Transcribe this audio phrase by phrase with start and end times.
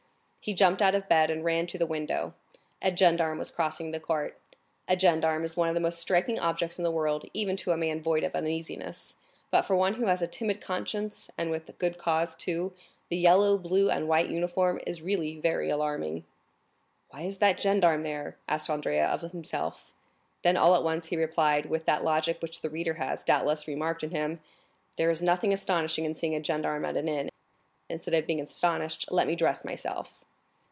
[0.43, 2.33] He jumped out of bed and ran to the window.
[2.81, 4.39] A gendarme was crossing the court.
[4.87, 7.77] A gendarme is one of the most striking objects in the world, even to a
[7.77, 9.13] man void of uneasiness;
[9.51, 12.73] but for one who has a timid conscience, and with good cause too,
[13.09, 16.25] the yellow, blue, and white uniform is really very alarming.
[17.11, 19.93] "Why is that gendarme there?" asked Andrea of himself.
[20.41, 24.03] Then, all at once, he replied, with that logic which the reader has, doubtless, remarked
[24.03, 24.41] in him,
[24.97, 27.29] "There is nothing astonishing in seeing a gendarme at an inn;
[27.89, 30.25] instead of being astonished, let me dress myself."